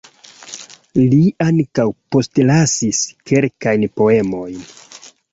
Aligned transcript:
Li 1.09 1.19
ankaŭ 1.47 1.85
postlasis 2.15 3.01
kelkajn 3.33 3.85
poemojn. 4.01 4.65